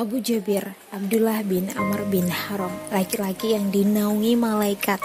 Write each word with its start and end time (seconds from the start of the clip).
Abu 0.00 0.16
Jabir 0.24 0.64
Abdullah 0.96 1.44
bin 1.44 1.68
Amr 1.76 2.08
bin 2.08 2.24
Haram, 2.24 2.72
laki-laki 2.88 3.52
yang 3.52 3.68
dinaungi 3.68 4.32
malaikat. 4.32 4.96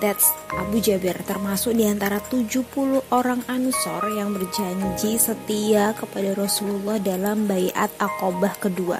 That's 0.00 0.32
Abu 0.56 0.80
Jabir, 0.80 1.12
termasuk 1.28 1.76
di 1.76 1.84
antara 1.84 2.24
70 2.24 3.04
orang 3.12 3.44
ansor 3.52 4.00
yang 4.16 4.32
berjanji 4.32 5.20
setia 5.20 5.92
kepada 5.92 6.32
Rasulullah 6.32 6.96
dalam 6.96 7.44
bayat 7.44 7.92
akobah 8.00 8.56
kedua 8.56 8.96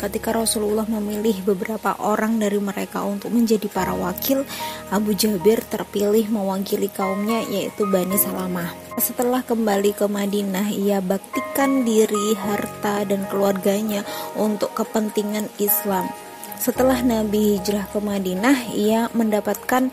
ketika 0.00 0.32
Rasulullah 0.32 0.88
memilih 0.88 1.44
beberapa 1.44 1.92
orang 2.00 2.40
dari 2.40 2.56
mereka 2.56 3.04
untuk 3.04 3.28
menjadi 3.36 3.68
para 3.68 3.92
wakil, 3.92 4.48
Abu 4.88 5.12
Jabir 5.12 5.60
terpilih 5.68 6.32
mewakili 6.32 6.88
kaumnya 6.88 7.44
yaitu 7.44 7.84
Bani 7.84 8.16
Salamah. 8.16 8.72
Setelah 8.96 9.44
kembali 9.44 9.92
ke 9.92 10.08
Madinah, 10.08 10.72
ia 10.72 11.04
baktikan 11.04 11.84
diri, 11.84 12.32
harta, 12.32 13.04
dan 13.04 13.28
keluarganya 13.28 14.00
untuk 14.40 14.72
kepentingan 14.72 15.52
Islam. 15.60 16.08
Setelah 16.60 17.00
Nabi 17.00 17.56
hijrah 17.56 17.88
ke 17.88 18.04
Madinah, 18.04 18.76
ia 18.76 19.08
mendapatkan 19.16 19.88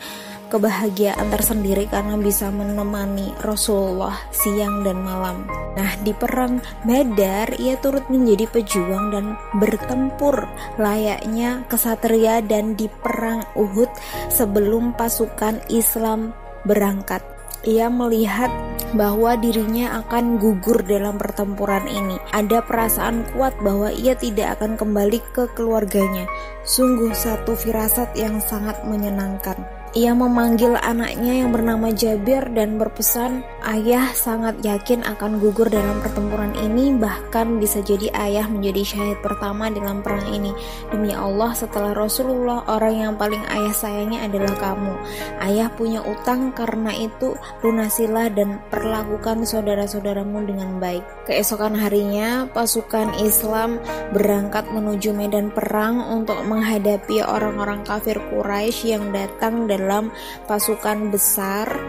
kebahagiaan 0.52 1.32
tersendiri 1.32 1.88
karena 1.88 2.20
bisa 2.20 2.52
menemani 2.52 3.32
Rasulullah 3.40 4.12
siang 4.28 4.84
dan 4.84 5.00
malam. 5.00 5.48
Nah, 5.48 5.96
di 6.04 6.12
perang 6.12 6.60
Badar 6.84 7.56
ia 7.56 7.80
turut 7.80 8.04
menjadi 8.12 8.52
pejuang 8.52 9.16
dan 9.16 9.40
bertempur 9.56 10.44
layaknya 10.76 11.64
kesatria 11.72 12.44
dan 12.44 12.76
di 12.76 12.92
perang 13.00 13.48
Uhud 13.56 13.88
sebelum 14.28 14.92
pasukan 14.92 15.64
Islam 15.72 16.36
berangkat. 16.68 17.24
Ia 17.64 17.88
melihat 17.88 18.52
bahwa 18.96 19.36
dirinya 19.36 20.00
akan 20.04 20.40
gugur 20.40 20.80
dalam 20.86 21.20
pertempuran 21.20 21.84
ini. 21.88 22.16
Ada 22.32 22.64
perasaan 22.64 23.28
kuat 23.34 23.56
bahwa 23.60 23.92
ia 23.92 24.16
tidak 24.16 24.60
akan 24.60 24.78
kembali 24.80 25.20
ke 25.34 25.50
keluarganya. 25.52 26.24
Sungguh 26.64 27.12
satu 27.12 27.52
firasat 27.58 28.16
yang 28.16 28.40
sangat 28.40 28.80
menyenangkan. 28.86 29.78
Ia 29.96 30.12
memanggil 30.12 30.76
anaknya 30.76 31.40
yang 31.42 31.50
bernama 31.50 31.88
Jabir 31.88 32.44
dan 32.52 32.76
berpesan, 32.76 33.40
"Ayah 33.58 34.14
sangat 34.14 34.62
yakin 34.62 35.02
akan 35.02 35.42
gugur 35.42 35.66
dalam 35.66 35.98
pertempuran 35.98 36.54
ini, 36.62 36.94
bahkan 36.94 37.58
bisa 37.58 37.82
jadi 37.82 38.06
ayah 38.14 38.46
menjadi 38.46 38.94
syahid 38.94 39.18
pertama 39.18 39.66
dalam 39.66 39.98
perang 40.04 40.22
ini. 40.30 40.54
Demi 40.94 41.10
Allah, 41.10 41.50
setelah 41.56 41.90
Rasulullah, 41.90 42.62
orang 42.70 42.94
yang 42.94 43.14
paling 43.18 43.42
ayah 43.50 43.74
sayangi 43.74 44.22
adalah 44.22 44.54
kamu. 44.62 44.94
Ayah 45.42 45.68
punya 45.74 46.00
utang, 46.06 46.54
karena 46.54 46.94
itu 46.94 47.34
lunasilah 47.64 48.30
dan 48.30 48.62
perlakukan 48.70 49.42
saudara-saudaramu 49.42 50.46
dengan 50.46 50.78
baik." 50.78 51.02
Keesokan 51.26 51.74
harinya, 51.74 52.46
pasukan 52.54 53.18
Islam 53.18 53.82
berangkat 54.14 54.70
menuju 54.70 55.10
medan 55.10 55.50
perang 55.50 55.98
untuk 56.08 56.40
menghadapi 56.46 57.26
orang-orang 57.26 57.82
kafir 57.82 58.22
Quraisy 58.30 58.94
yang 58.94 59.10
datang 59.10 59.66
dalam 59.66 60.14
pasukan 60.46 61.10
besar 61.10 61.87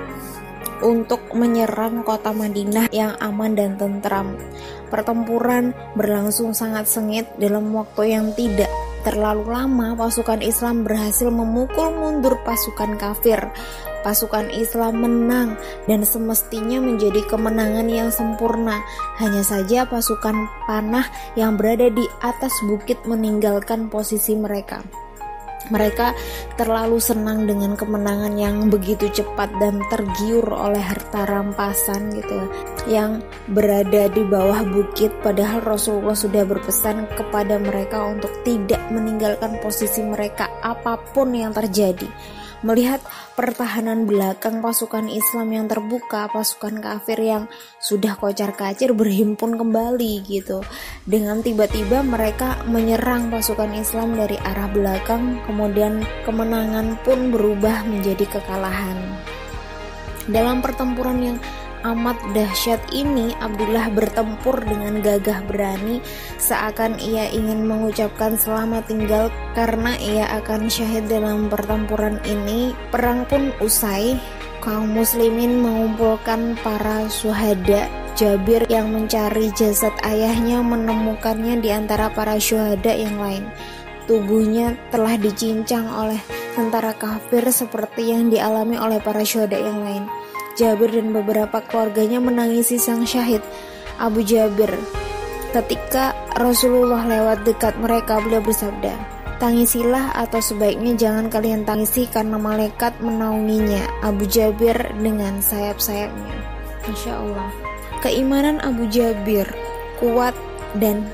untuk 0.81 1.31
menyerang 1.35 2.01
kota 2.03 2.31
Madinah 2.31 2.91
yang 2.91 3.15
aman 3.19 3.55
dan 3.55 3.75
tentram. 3.75 4.35
Pertempuran 4.89 5.71
berlangsung 5.93 6.51
sangat 6.57 6.89
sengit 6.89 7.29
dalam 7.37 7.69
waktu 7.75 8.17
yang 8.17 8.33
tidak 8.33 8.71
terlalu 9.03 9.47
lama 9.47 9.95
pasukan 9.95 10.43
Islam 10.43 10.83
berhasil 10.83 11.31
memukul 11.31 11.95
mundur 11.95 12.35
pasukan 12.43 12.99
kafir. 12.99 13.39
Pasukan 13.99 14.47
Islam 14.55 15.03
menang 15.03 15.49
dan 15.83 16.07
semestinya 16.07 16.79
menjadi 16.79 17.19
kemenangan 17.27 17.87
yang 17.91 18.09
sempurna. 18.11 18.79
Hanya 19.19 19.43
saja 19.43 19.83
pasukan 19.83 20.47
panah 20.63 21.03
yang 21.35 21.59
berada 21.59 21.91
di 21.91 22.07
atas 22.23 22.55
bukit 22.63 23.03
meninggalkan 23.03 23.91
posisi 23.91 24.39
mereka. 24.39 25.08
Mereka 25.67 26.15
terlalu 26.55 27.03
senang 27.03 27.43
dengan 27.43 27.75
kemenangan 27.75 28.31
yang 28.39 28.71
begitu 28.71 29.11
cepat 29.11 29.51
dan 29.59 29.83
tergiur 29.91 30.47
oleh 30.47 30.79
harta 30.79 31.27
rampasan 31.27 32.15
gitu 32.15 32.31
ya, 32.31 32.47
yang 32.87 33.11
berada 33.51 34.07
di 34.07 34.23
bawah 34.23 34.63
bukit 34.63 35.11
padahal 35.19 35.59
Rasulullah 35.61 36.15
sudah 36.15 36.47
berpesan 36.47 37.11
kepada 37.19 37.59
mereka 37.59 38.07
untuk 38.07 38.31
tidak 38.47 38.79
meninggalkan 38.87 39.59
posisi 39.59 39.99
mereka 39.99 40.47
apa 40.63 40.95
pun 41.11 41.35
yang 41.35 41.51
terjadi. 41.51 42.07
Melihat 42.59 42.99
pertahanan 43.39 44.03
belakang 44.03 44.59
pasukan 44.59 45.07
Islam 45.07 45.47
yang 45.55 45.65
terbuka, 45.71 46.27
pasukan 46.27 46.83
kafir 46.83 47.15
yang 47.15 47.43
sudah 47.79 48.19
kocar-kacir 48.19 48.91
berhimpun 48.91 49.55
kembali 49.55 50.27
gitu. 50.27 50.59
Dengan 51.07 51.39
tiba-tiba 51.39 52.03
mereka 52.03 52.59
menyerang 52.67 53.31
pasukan 53.31 53.71
Islam 53.79 54.19
dari 54.19 54.35
arah 54.43 54.67
belakang, 54.67 55.39
kemudian 55.47 56.03
kemenangan 56.27 56.99
pun 57.07 57.31
berubah 57.31 57.87
menjadi 57.87 58.27
kekalahan. 58.27 58.99
Dalam 60.27 60.59
pertempuran 60.59 61.19
yang 61.23 61.37
amat 61.83 62.19
dahsyat 62.35 62.79
ini 62.91 63.31
Abdullah 63.39 63.87
bertempur 63.93 64.59
dengan 64.63 64.99
gagah 64.99 65.43
berani 65.47 66.03
seakan 66.35 66.99
ia 66.99 67.31
ingin 67.31 67.63
mengucapkan 67.63 68.35
selamat 68.35 68.91
tinggal 68.91 69.31
karena 69.55 69.95
ia 69.99 70.25
akan 70.39 70.67
syahid 70.67 71.07
dalam 71.07 71.47
pertempuran 71.47 72.19
ini. 72.27 72.75
Perang 72.91 73.23
pun 73.27 73.51
usai. 73.63 74.19
Kaum 74.59 74.91
muslimin 74.91 75.63
mengumpulkan 75.63 76.59
para 76.59 77.07
suhada 77.07 77.87
Jabir 78.19 78.67
yang 78.67 78.91
mencari 78.91 79.47
jasad 79.55 79.95
ayahnya 80.03 80.59
menemukannya 80.59 81.63
di 81.63 81.71
antara 81.71 82.11
para 82.11 82.35
syuhada 82.35 82.91
yang 82.91 83.15
lain. 83.15 83.47
Tubuhnya 84.11 84.75
telah 84.91 85.15
dicincang 85.15 85.87
oleh 85.87 86.19
tentara 86.59 86.91
kafir 86.91 87.47
seperti 87.47 88.11
yang 88.11 88.27
dialami 88.27 88.75
oleh 88.75 88.99
para 88.99 89.23
syuhada 89.23 89.55
yang 89.55 89.79
lain 89.79 90.03
Jabir 90.59 90.91
dan 90.91 91.15
beberapa 91.15 91.63
keluarganya 91.63 92.19
menangisi 92.19 92.75
sang 92.75 93.07
syahid 93.07 93.39
Abu 93.95 94.19
Jabir. 94.27 94.75
Ketika 95.55 96.11
Rasulullah 96.35 97.07
lewat 97.07 97.47
dekat 97.47 97.79
mereka, 97.79 98.19
beliau 98.19 98.43
bersabda, 98.43 99.19
Tangisilah 99.39 100.19
atau 100.19 100.43
sebaiknya 100.43 100.99
jangan 100.99 101.31
kalian 101.31 101.63
tangisi 101.63 102.11
karena 102.11 102.35
malaikat 102.35 102.91
menaunginya 102.99 104.03
Abu 104.03 104.27
Jabir 104.27 104.75
dengan 104.99 105.39
sayap-sayapnya. 105.39 106.35
Masya 106.83 107.13
Allah. 107.15 107.47
Keimanan 108.03 108.59
Abu 108.59 108.91
Jabir 108.91 109.47
kuat 110.03 110.35
dan 110.75 111.07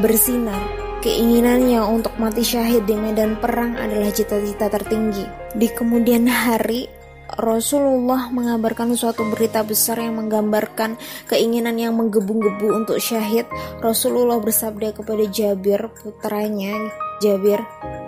bersinar. 0.00 0.64
Keinginannya 1.04 1.84
untuk 1.84 2.16
mati 2.16 2.40
syahid 2.40 2.88
di 2.88 2.96
medan 2.96 3.36
perang 3.36 3.76
adalah 3.76 4.08
cita-cita 4.16 4.72
tertinggi. 4.72 5.28
Di 5.52 5.68
kemudian 5.68 6.24
hari 6.24 6.88
Rasulullah 7.36 8.32
mengabarkan 8.32 8.96
suatu 8.96 9.28
berita 9.28 9.60
besar 9.60 10.00
yang 10.00 10.16
menggambarkan 10.16 10.96
keinginan 11.28 11.76
yang 11.76 11.92
menggebu-gebu 11.92 12.72
untuk 12.72 12.96
syahid. 12.96 13.44
Rasulullah 13.84 14.40
bersabda 14.40 14.96
kepada 14.96 15.28
Jabir, 15.28 15.92
putranya, 16.00 16.72
Jabir, 17.20 17.60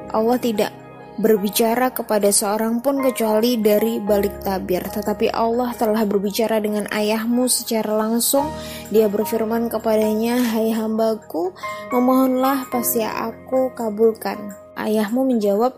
Allah 0.09 0.41
tidak 0.41 0.73
berbicara 1.21 1.93
kepada 1.93 2.33
seorang 2.33 2.81
pun 2.81 3.05
kecuali 3.05 3.61
dari 3.61 4.01
balik 4.01 4.41
tabir. 4.41 4.81
Tetapi 4.89 5.29
Allah 5.29 5.77
telah 5.77 6.09
berbicara 6.09 6.57
dengan 6.59 6.89
ayahmu 6.89 7.45
secara 7.45 7.93
langsung. 7.93 8.49
Dia 8.89 9.07
berfirman 9.13 9.69
kepadanya, 9.69 10.41
Hai 10.41 10.73
hambaku, 10.73 11.53
memohonlah 11.93 12.73
pasti 12.73 13.05
aku 13.05 13.77
kabulkan. 13.77 14.57
Ayahmu 14.81 15.29
menjawab, 15.29 15.77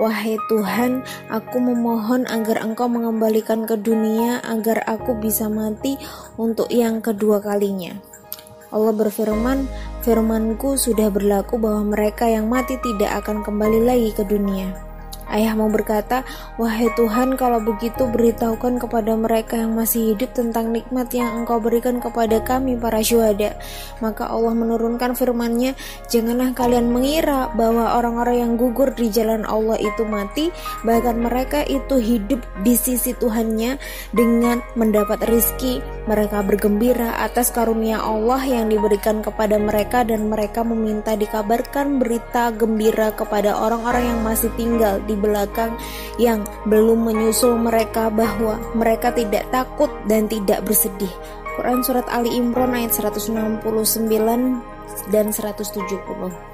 Wahai 0.00 0.40
Tuhan, 0.48 1.04
aku 1.28 1.60
memohon 1.60 2.24
agar 2.24 2.64
Engkau 2.64 2.88
mengembalikan 2.88 3.68
ke 3.68 3.76
dunia 3.76 4.40
agar 4.40 4.80
aku 4.88 5.12
bisa 5.20 5.52
mati 5.52 6.00
untuk 6.40 6.72
yang 6.72 7.04
kedua 7.04 7.44
kalinya. 7.44 7.92
Allah 8.72 8.96
berfirman, 8.96 9.68
firmanku 10.00 10.80
sudah 10.80 11.12
berlaku 11.12 11.60
bahwa 11.60 11.92
mereka 11.92 12.24
yang 12.24 12.48
mati 12.48 12.80
tidak 12.80 13.20
akan 13.20 13.44
kembali 13.44 13.84
lagi 13.84 14.10
ke 14.16 14.24
dunia. 14.24 14.91
Ayahmu 15.32 15.72
berkata, 15.72 16.28
Wahai 16.60 16.92
Tuhan, 16.92 17.40
kalau 17.40 17.64
begitu 17.64 18.04
beritahukan 18.04 18.76
kepada 18.76 19.16
mereka 19.16 19.56
yang 19.56 19.72
masih 19.72 20.12
hidup 20.12 20.36
tentang 20.36 20.70
nikmat 20.70 21.08
yang 21.16 21.42
engkau 21.42 21.56
berikan 21.56 21.98
kepada 22.04 22.44
kami 22.44 22.76
para 22.76 23.00
syuhada. 23.00 23.56
Maka 24.04 24.28
Allah 24.28 24.52
menurunkan 24.52 25.16
firman-Nya, 25.16 25.72
Janganlah 26.12 26.52
kalian 26.52 26.92
mengira 26.92 27.48
bahwa 27.56 27.96
orang-orang 27.96 28.44
yang 28.44 28.52
gugur 28.60 28.92
di 28.92 29.08
jalan 29.08 29.48
Allah 29.48 29.80
itu 29.80 30.04
mati, 30.04 30.52
bahkan 30.84 31.16
mereka 31.16 31.64
itu 31.64 31.96
hidup 31.96 32.44
di 32.60 32.76
sisi 32.76 33.16
Tuhannya 33.16 33.80
dengan 34.12 34.60
mendapat 34.76 35.24
rizki. 35.24 35.80
Mereka 36.02 36.42
bergembira 36.42 37.14
atas 37.22 37.54
karunia 37.54 38.02
Allah 38.02 38.42
yang 38.42 38.66
diberikan 38.66 39.22
kepada 39.22 39.54
mereka 39.54 40.02
dan 40.02 40.26
mereka 40.26 40.66
meminta 40.66 41.14
dikabarkan 41.14 42.02
berita 42.02 42.50
gembira 42.50 43.14
kepada 43.14 43.54
orang-orang 43.54 44.10
yang 44.10 44.20
masih 44.26 44.50
tinggal 44.58 44.98
di 45.06 45.14
belakang 45.14 45.78
yang 46.18 46.42
belum 46.66 47.06
menyusul 47.06 47.54
mereka 47.54 48.10
bahwa 48.10 48.58
mereka 48.74 49.14
tidak 49.14 49.46
takut 49.54 49.94
dan 50.10 50.26
tidak 50.26 50.66
bersedih. 50.66 51.10
Quran 51.54 51.86
Surat 51.86 52.08
Ali 52.10 52.34
Imran 52.34 52.74
ayat 52.74 52.98
169 52.98 54.10
dan 55.14 55.26
170. 55.30 56.51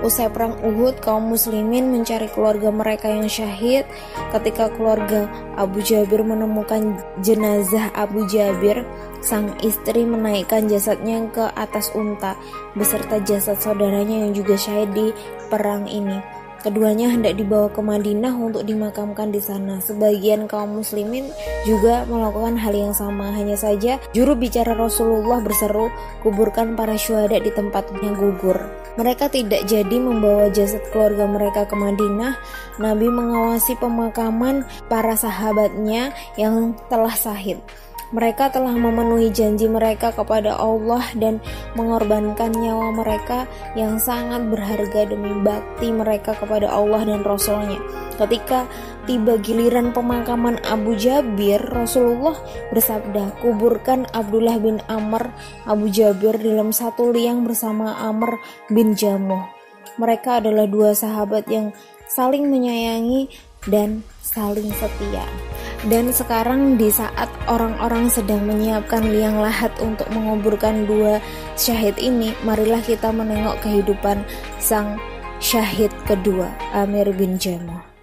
Usai 0.00 0.30
perang 0.30 0.56
Uhud, 0.62 1.02
kaum 1.02 1.30
muslimin 1.30 1.90
mencari 1.90 2.30
keluarga 2.30 2.70
mereka 2.70 3.10
yang 3.10 3.26
syahid. 3.26 3.88
Ketika 4.30 4.70
keluarga 4.72 5.26
Abu 5.58 5.82
Jabir 5.82 6.22
menemukan 6.22 7.02
jenazah 7.24 7.90
Abu 7.92 8.28
Jabir, 8.30 8.86
sang 9.18 9.58
istri 9.66 10.06
menaikkan 10.06 10.70
jasadnya 10.70 11.26
ke 11.34 11.50
atas 11.58 11.90
unta 11.98 12.38
beserta 12.78 13.18
jasad 13.26 13.58
saudaranya 13.58 14.22
yang 14.26 14.32
juga 14.32 14.54
syahid 14.54 14.94
di 14.94 15.06
perang 15.50 15.90
ini. 15.90 16.37
Keduanya 16.58 17.14
hendak 17.14 17.38
dibawa 17.38 17.70
ke 17.70 17.78
Madinah 17.78 18.34
untuk 18.34 18.66
dimakamkan 18.66 19.30
di 19.30 19.38
sana. 19.38 19.78
Sebagian 19.78 20.50
kaum 20.50 20.82
muslimin 20.82 21.30
juga 21.62 22.02
melakukan 22.10 22.58
hal 22.58 22.74
yang 22.74 22.90
sama. 22.90 23.30
Hanya 23.30 23.54
saja 23.54 24.02
juru 24.10 24.34
bicara 24.34 24.74
Rasulullah 24.74 25.38
berseru, 25.38 25.86
kuburkan 26.26 26.74
para 26.74 26.98
syuhada 26.98 27.38
di 27.38 27.54
tempatnya 27.54 28.10
gugur. 28.10 28.58
Mereka 28.98 29.30
tidak 29.30 29.70
jadi 29.70 29.96
membawa 30.02 30.50
jasad 30.50 30.82
keluarga 30.90 31.30
mereka 31.30 31.62
ke 31.70 31.78
Madinah. 31.78 32.34
Nabi 32.82 33.06
mengawasi 33.06 33.78
pemakaman 33.78 34.66
para 34.90 35.14
sahabatnya 35.14 36.10
yang 36.34 36.74
telah 36.90 37.14
sahid. 37.14 37.62
Mereka 38.08 38.48
telah 38.56 38.72
memenuhi 38.72 39.28
janji 39.28 39.68
mereka 39.68 40.16
kepada 40.16 40.56
Allah 40.56 41.04
dan 41.12 41.44
mengorbankan 41.76 42.56
nyawa 42.56 42.88
mereka 42.96 43.44
yang 43.76 44.00
sangat 44.00 44.48
berharga 44.48 45.12
demi 45.12 45.36
bakti 45.44 45.92
mereka 45.92 46.32
kepada 46.32 46.72
Allah 46.72 47.04
dan 47.04 47.20
Rasulnya. 47.20 47.76
Ketika 48.16 48.64
tiba 49.04 49.36
giliran 49.36 49.92
pemakaman 49.92 50.56
Abu 50.64 50.96
Jabir, 50.96 51.60
Rasulullah 51.60 52.40
bersabda, 52.72 53.44
kuburkan 53.44 54.08
Abdullah 54.16 54.56
bin 54.56 54.80
Amr 54.88 55.28
Abu 55.68 55.92
Jabir 55.92 56.40
dalam 56.40 56.72
satu 56.72 57.12
liang 57.12 57.44
bersama 57.44 57.92
Amr 58.00 58.40
bin 58.72 58.96
Jamuh. 58.96 59.44
Mereka 60.00 60.40
adalah 60.40 60.64
dua 60.64 60.96
sahabat 60.96 61.44
yang 61.52 61.76
saling 62.08 62.48
menyayangi 62.48 63.28
dan 63.68 64.00
saling 64.24 64.72
setia. 64.72 65.28
Dan 65.86 66.10
sekarang 66.10 66.74
di 66.74 66.90
saat 66.90 67.30
orang-orang 67.46 68.10
sedang 68.10 68.42
menyiapkan 68.50 69.14
liang 69.14 69.38
lahat 69.38 69.70
untuk 69.78 70.10
menguburkan 70.10 70.90
dua 70.90 71.22
syahid 71.54 71.94
ini, 72.02 72.34
marilah 72.42 72.82
kita 72.82 73.14
menengok 73.14 73.62
kehidupan 73.62 74.26
sang 74.58 74.98
syahid 75.38 75.94
kedua, 76.02 76.50
Amir 76.74 77.14
bin 77.14 77.38
Jamuh. 77.38 77.97